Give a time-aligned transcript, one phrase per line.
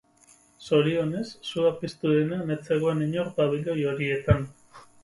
[0.69, 4.47] Zorionez, sua piztu denean ez zegoen inor pabiloi horietan.